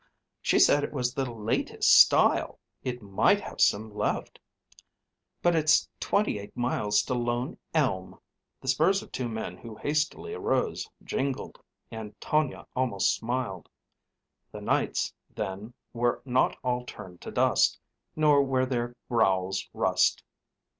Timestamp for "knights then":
14.61-15.71